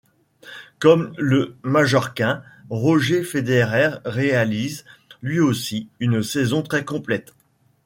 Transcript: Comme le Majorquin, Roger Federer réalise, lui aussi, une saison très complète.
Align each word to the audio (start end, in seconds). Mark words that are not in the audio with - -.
Comme 0.79 1.13
le 1.19 1.55
Majorquin, 1.61 2.41
Roger 2.71 3.23
Federer 3.23 3.99
réalise, 4.03 4.83
lui 5.21 5.39
aussi, 5.39 5.89
une 5.99 6.23
saison 6.23 6.63
très 6.63 6.83
complète. 6.83 7.35